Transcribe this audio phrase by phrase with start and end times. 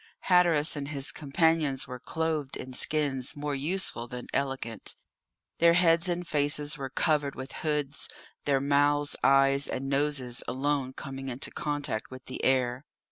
[0.21, 4.95] Hatteras and his companions were clothed in skins more useful than elegant.
[5.59, 8.09] Their heads and faces were covered with hoods,
[8.45, 12.83] their mouths, eyes, and noses alone coming into contact with the air.